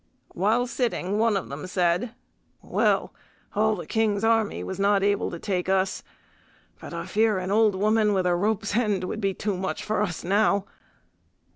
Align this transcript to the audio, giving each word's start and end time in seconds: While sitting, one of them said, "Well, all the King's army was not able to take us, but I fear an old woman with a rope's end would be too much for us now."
While 0.33 0.65
sitting, 0.65 1.19
one 1.19 1.37
of 1.37 1.49
them 1.49 1.67
said, 1.67 2.15
"Well, 2.63 3.13
all 3.53 3.75
the 3.75 3.85
King's 3.85 4.23
army 4.23 4.63
was 4.63 4.79
not 4.79 5.03
able 5.03 5.29
to 5.29 5.37
take 5.37 5.69
us, 5.69 6.01
but 6.79 6.91
I 6.91 7.05
fear 7.05 7.37
an 7.37 7.51
old 7.51 7.75
woman 7.75 8.11
with 8.15 8.25
a 8.25 8.33
rope's 8.35 8.75
end 8.75 9.03
would 9.03 9.21
be 9.21 9.35
too 9.35 9.55
much 9.55 9.83
for 9.83 10.01
us 10.01 10.23
now." 10.23 10.65